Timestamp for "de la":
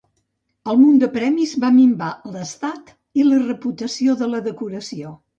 4.23-4.41